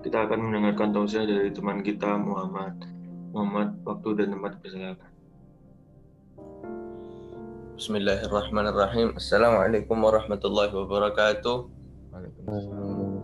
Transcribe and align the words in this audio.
kita 0.00 0.24
akan 0.24 0.48
mendengarkan 0.48 0.96
tausiah 0.96 1.28
dari 1.28 1.52
teman 1.52 1.84
kita 1.84 2.16
Muhammad. 2.16 2.72
Muhammad, 3.36 3.76
waktu 3.84 4.08
dan 4.16 4.32
tempat 4.32 4.56
persilakan. 4.64 5.10
Bismillahirrahmanirrahim. 7.76 9.16
Assalamualaikum 9.16 10.00
warahmatullahi 10.00 10.72
wabarakatuh. 10.72 11.56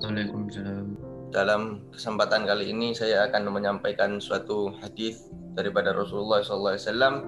Waalaikumsalam. 0.05 0.87
Dalam 1.33 1.85
kesempatan 1.93 2.45
kali 2.45 2.71
ini 2.73 2.93
saya 2.93 3.27
akan 3.29 3.53
menyampaikan 3.53 4.21
suatu 4.21 4.73
hadis 4.81 5.29
daripada 5.57 5.93
Rasulullah 5.97 6.41
SAW 6.41 7.25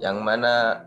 yang 0.00 0.22
mana 0.24 0.86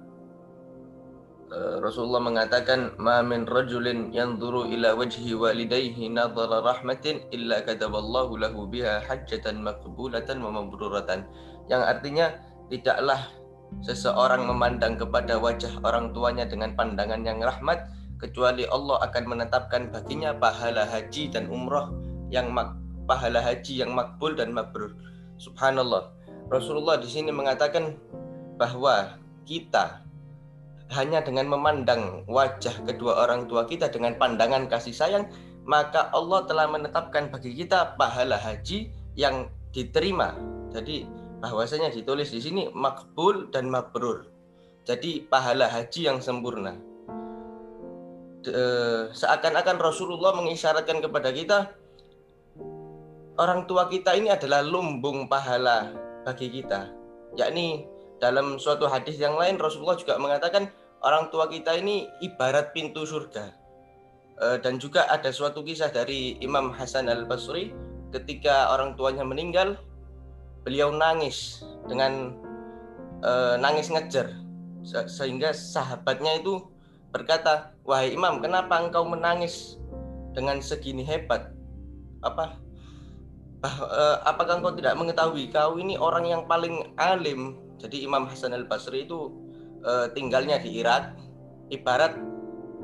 Rasulullah 1.53 2.23
mengatakan 2.23 2.97
ma 2.97 3.21
min 3.21 3.45
rajulin 3.45 4.09
yanzuru 4.09 4.65
ila 4.73 4.97
wajhi 4.97 5.37
walidayhi 5.37 6.09
nadhara 6.09 6.65
rahmatin 6.65 7.21
illa 7.29 7.61
kataballahu 7.61 8.41
lahu 8.41 8.65
biha 8.65 9.05
hajjatan 9.05 9.61
maqbulatan 9.61 10.41
wa 10.41 10.49
mabruratan 10.49 11.29
yang 11.69 11.85
artinya 11.85 12.33
tidaklah 12.73 13.29
seseorang 13.85 14.49
memandang 14.49 14.97
kepada 14.97 15.37
wajah 15.37 15.77
orang 15.85 16.09
tuanya 16.13 16.45
dengan 16.49 16.73
pandangan 16.73 17.21
yang 17.21 17.37
rahmat 17.41 17.85
kecuali 18.17 18.65
Allah 18.69 19.01
akan 19.05 19.23
menetapkan 19.25 19.93
baginya 19.93 20.33
pahala 20.33 20.85
haji 20.89 21.29
dan 21.33 21.49
umrah 21.49 21.89
yang 22.33 22.49
mak 22.49 22.77
pahala 23.03 23.43
haji 23.43 23.83
yang 23.83 23.91
makbul 23.91 24.31
dan 24.31 24.55
mabrur. 24.55 24.95
Subhanallah. 25.35 26.15
Rasulullah 26.47 26.95
di 27.01 27.09
sini 27.11 27.35
mengatakan 27.35 27.99
bahwa 28.55 29.19
kita 29.43 30.02
hanya 30.91 31.23
dengan 31.23 31.47
memandang 31.47 32.27
wajah 32.27 32.83
kedua 32.83 33.23
orang 33.23 33.47
tua 33.47 33.63
kita 33.63 33.87
dengan 33.87 34.19
pandangan 34.19 34.67
kasih 34.67 34.91
sayang, 34.91 35.31
maka 35.63 36.11
Allah 36.11 36.43
telah 36.43 36.67
menetapkan 36.67 37.31
bagi 37.31 37.55
kita 37.55 37.95
pahala 37.95 38.35
haji 38.35 38.91
yang 39.15 39.47
diterima. 39.71 40.35
Jadi 40.75 41.07
bahwasanya 41.39 41.91
ditulis 41.93 42.31
di 42.31 42.43
sini 42.43 42.67
makbul 42.75 43.47
dan 43.53 43.71
mabrur. 43.71 44.27
Jadi 44.83 45.23
pahala 45.23 45.71
haji 45.71 46.11
yang 46.11 46.19
sempurna. 46.19 46.75
Seakan-akan 49.15 49.79
Rasulullah 49.79 50.35
mengisyaratkan 50.35 50.99
kepada 50.99 51.31
kita 51.31 51.71
orang 53.39 53.63
tua 53.65 53.87
kita 53.87 54.13
ini 54.19 54.29
adalah 54.29 54.59
lumbung 54.59 55.31
pahala 55.31 55.95
bagi 56.27 56.51
kita. 56.51 56.91
Yakni 57.39 57.87
dalam 58.23 58.55
suatu 58.55 58.87
hadis 58.87 59.19
yang 59.19 59.35
lain 59.35 59.59
Rasulullah 59.59 59.99
juga 59.99 60.15
mengatakan 60.15 60.71
orang 61.03 61.27
tua 61.27 61.51
kita 61.51 61.75
ini 61.75 62.07
ibarat 62.23 62.71
pintu 62.71 63.03
surga. 63.03 63.51
E, 64.39 64.63
dan 64.63 64.79
juga 64.79 65.11
ada 65.11 65.27
suatu 65.27 65.59
kisah 65.59 65.91
dari 65.91 66.39
Imam 66.39 66.71
Hasan 66.71 67.11
Al 67.11 67.27
Basri 67.27 67.75
ketika 68.15 68.71
orang 68.71 68.95
tuanya 68.95 69.27
meninggal, 69.27 69.75
beliau 70.63 70.95
nangis 70.95 71.67
dengan 71.91 72.31
e, 73.19 73.59
nangis 73.59 73.91
ngejar 73.91 74.31
sehingga 74.87 75.51
sahabatnya 75.51 76.39
itu 76.39 76.63
berkata, 77.11 77.75
wahai 77.83 78.15
Imam, 78.15 78.39
kenapa 78.39 78.79
engkau 78.79 79.03
menangis 79.03 79.75
dengan 80.31 80.63
segini 80.63 81.03
hebat? 81.03 81.51
Apa? 82.23 82.62
Bah, 83.63 83.75
e, 83.79 84.03
apakah 84.27 84.59
engkau 84.59 84.75
tidak 84.75 84.99
mengetahui 84.99 85.47
kau 85.47 85.79
ini 85.79 85.95
orang 85.95 86.27
yang 86.27 86.43
paling 86.43 86.83
alim 86.99 87.63
jadi 87.83 88.07
Imam 88.07 88.23
Hasan 88.23 88.55
al 88.55 88.63
Basri 88.63 89.03
itu 89.03 89.27
uh, 89.83 90.07
tinggalnya 90.15 90.55
di 90.55 90.79
Irak, 90.79 91.19
ibarat 91.67 92.15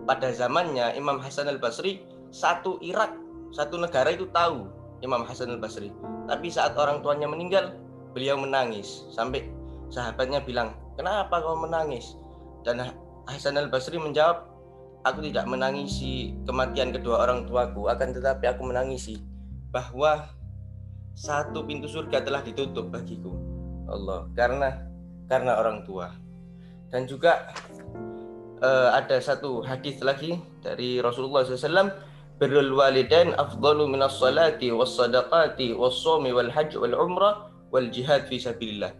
pada 0.03 0.27
zamannya 0.35 0.91
Imam 0.99 1.23
Hasan 1.23 1.47
al 1.47 1.55
Basri 1.55 2.03
satu 2.35 2.83
Irak, 2.83 3.15
satu 3.55 3.79
negara 3.79 4.11
itu 4.11 4.27
tahu 4.35 4.67
Imam 4.99 5.23
Hasan 5.23 5.55
al 5.55 5.61
Basri. 5.63 5.95
Tapi 6.27 6.51
saat 6.51 6.75
orang 6.75 6.99
tuanya 6.99 7.31
meninggal, 7.31 7.79
beliau 8.11 8.35
menangis 8.35 9.07
sampai 9.15 9.47
sahabatnya 9.87 10.43
bilang, 10.43 10.75
kenapa 10.99 11.39
kau 11.39 11.55
menangis? 11.55 12.19
Dan 12.67 12.83
Hasan 13.23 13.55
al 13.55 13.71
Basri 13.71 13.95
menjawab, 13.95 14.51
aku 15.07 15.23
tidak 15.31 15.47
menangisi 15.47 16.35
kematian 16.43 16.91
kedua 16.91 17.23
orang 17.23 17.47
tuaku, 17.47 17.87
akan 17.87 18.11
tetapi 18.11 18.51
aku 18.51 18.67
menangisi 18.67 19.15
bahwa 19.71 20.27
satu 21.19 21.67
pintu 21.67 21.91
surga 21.91 22.23
telah 22.23 22.39
ditutup 22.39 22.87
bagiku. 22.87 23.35
Allah, 23.91 24.31
karena 24.39 24.87
karena 25.27 25.59
orang 25.59 25.83
tua. 25.83 26.15
Dan 26.87 27.11
juga 27.11 27.51
uh, 28.63 28.95
ada 28.95 29.19
satu 29.19 29.59
hadis 29.59 29.99
lagi 29.99 30.39
dari 30.63 31.03
Rasulullah 31.03 31.43
SAW 31.43 31.91
birrul 32.39 32.71
walidain 32.71 33.35
afdalu 33.35 33.91
minas 33.91 34.15
salati 34.15 34.71
was 34.71 34.95
sadaqati 34.95 35.75
was 35.75 35.99
wal 36.07 36.49
hajj 36.49 36.79
wal 36.79 36.95
umrah 36.95 37.51
wal 37.67 37.87
jihad 37.91 38.23
fi 38.31 38.39
sabilillah. 38.39 38.95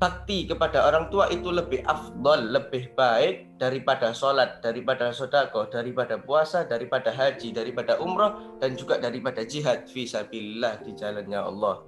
Bakti 0.00 0.48
kepada 0.48 0.88
orang 0.88 1.12
tua 1.12 1.28
itu 1.28 1.52
lebih 1.52 1.84
afdol, 1.84 2.56
lebih 2.56 2.96
baik 2.96 3.60
daripada 3.60 4.16
sholat, 4.16 4.64
daripada 4.64 5.12
sodako, 5.12 5.68
daripada 5.68 6.16
puasa, 6.16 6.64
daripada 6.64 7.12
haji, 7.12 7.52
daripada 7.52 8.00
umrah, 8.00 8.40
dan 8.64 8.80
juga 8.80 8.96
daripada 8.96 9.44
jihad 9.44 9.84
fi 9.84 10.08
sabilillah 10.08 10.80
di 10.80 10.96
jalannya 10.96 11.36
Allah. 11.36 11.84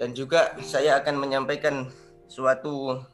Dan 0.00 0.16
juga 0.16 0.56
saya 0.64 0.96
akan 1.04 1.20
menyampaikan 1.20 1.92
suatu 2.24 3.04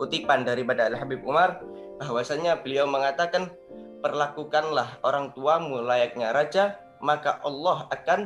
kutipan 0.00 0.48
daripada 0.48 0.88
Al 0.88 0.96
Habib 0.96 1.20
Umar 1.20 1.60
bahwasanya 2.00 2.64
beliau 2.64 2.88
mengatakan 2.88 3.52
perlakukanlah 4.00 4.96
orang 5.04 5.36
tuamu 5.36 5.84
layaknya 5.84 6.32
raja 6.32 6.80
maka 7.04 7.36
Allah 7.44 7.84
akan 7.92 8.20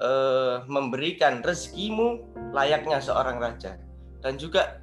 uh, 0.00 0.64
memberikan 0.64 1.44
rezekimu 1.44 2.20
layaknya 2.52 3.00
seorang 3.00 3.36
raja 3.36 3.76
dan 4.20 4.36
juga 4.40 4.80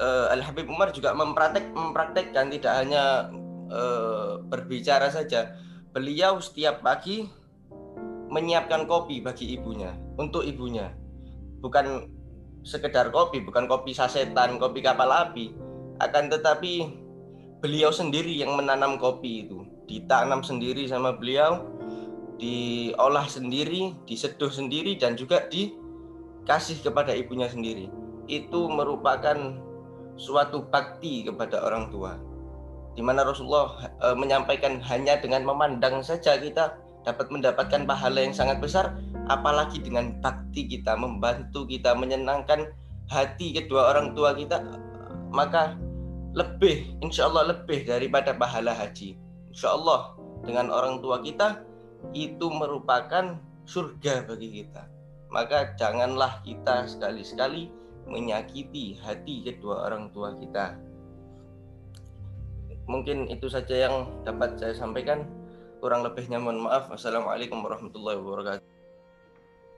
uh, 0.00 0.32
Al 0.32 0.44
Habib 0.44 0.68
Umar 0.68 0.92
juga 0.92 1.12
mempraktek 1.12 1.72
mempraktekkan 1.72 2.52
tidak 2.52 2.72
hanya 2.84 3.32
uh, 3.72 4.40
berbicara 4.46 5.08
saja 5.08 5.56
beliau 5.92 6.40
setiap 6.40 6.80
pagi 6.80 7.28
menyiapkan 8.32 8.88
kopi 8.88 9.20
bagi 9.20 9.52
ibunya 9.52 9.92
untuk 10.16 10.40
ibunya. 10.48 10.88
Bukan 11.60 12.08
sekedar 12.64 13.12
kopi, 13.12 13.44
bukan 13.44 13.68
kopi 13.68 13.92
sasetan, 13.92 14.56
kopi 14.56 14.80
kapal 14.80 15.12
api, 15.12 15.52
akan 16.00 16.32
tetapi 16.32 16.88
beliau 17.60 17.92
sendiri 17.92 18.32
yang 18.32 18.56
menanam 18.56 18.96
kopi 18.96 19.46
itu, 19.46 19.68
ditanam 19.84 20.40
sendiri 20.40 20.88
sama 20.88 21.12
beliau, 21.12 21.68
diolah 22.40 23.28
sendiri, 23.28 23.92
diseduh 24.08 24.50
sendiri 24.50 24.96
dan 24.96 25.14
juga 25.14 25.44
dikasih 25.52 26.80
kepada 26.80 27.12
ibunya 27.12 27.46
sendiri. 27.46 27.92
Itu 28.32 28.72
merupakan 28.72 29.36
suatu 30.16 30.64
bakti 30.72 31.28
kepada 31.28 31.60
orang 31.60 31.92
tua. 31.92 32.16
Di 32.96 33.04
mana 33.04 33.24
Rasulullah 33.24 33.92
e, 34.00 34.16
menyampaikan 34.16 34.80
hanya 34.88 35.20
dengan 35.20 35.44
memandang 35.44 36.00
saja 36.00 36.40
kita 36.40 36.76
dapat 37.02 37.28
mendapatkan 37.28 37.82
pahala 37.84 38.22
yang 38.22 38.34
sangat 38.34 38.62
besar 38.62 38.94
apalagi 39.26 39.82
dengan 39.82 40.18
bakti 40.22 40.70
kita 40.70 40.94
membantu 40.94 41.66
kita 41.66 41.94
menyenangkan 41.98 42.70
hati 43.10 43.54
kedua 43.58 43.90
orang 43.90 44.14
tua 44.14 44.34
kita 44.34 44.62
maka 45.34 45.74
lebih 46.32 46.96
insya 47.02 47.28
Allah 47.28 47.52
lebih 47.52 47.84
daripada 47.84 48.32
pahala 48.32 48.72
haji 48.72 49.18
insya 49.50 49.74
Allah 49.74 50.14
dengan 50.46 50.70
orang 50.70 51.02
tua 51.02 51.20
kita 51.20 51.60
itu 52.14 52.46
merupakan 52.50 53.36
surga 53.66 54.26
bagi 54.26 54.62
kita 54.62 54.86
maka 55.30 55.74
janganlah 55.74 56.40
kita 56.46 56.86
sekali-sekali 56.86 57.70
menyakiti 58.08 58.98
hati 59.00 59.46
kedua 59.46 59.86
orang 59.86 60.10
tua 60.10 60.34
kita 60.38 60.78
mungkin 62.90 63.30
itu 63.30 63.46
saja 63.46 63.88
yang 63.88 64.10
dapat 64.26 64.58
saya 64.58 64.74
sampaikan 64.74 65.24
kurang 65.78 66.02
lebihnya 66.02 66.42
mohon 66.42 66.66
maaf 66.66 66.90
assalamualaikum 66.90 67.62
warahmatullahi 67.62 68.18
wabarakatuh 68.18 68.72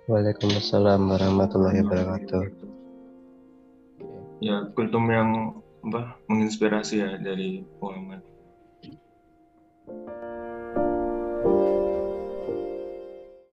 Waalaikumsalam 0.04 1.00
warahmatullahi 1.08 1.80
wabarakatuh. 1.80 2.44
Ya, 4.44 4.68
kultum 4.76 5.08
yang 5.08 5.56
apa 5.80 6.20
menginspirasi 6.28 7.00
ya 7.00 7.16
dari 7.16 7.64
Muhammad. 7.80 8.20